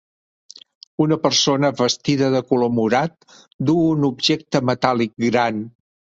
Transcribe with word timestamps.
Una 1.03 1.17
persona 1.25 1.69
vestida 1.81 2.31
de 2.37 2.41
color 2.47 2.73
morat 2.79 3.15
duu 3.71 3.85
un 3.93 4.09
objecte 4.11 4.65
metàl·lic 4.73 5.17
gran. 5.29 5.63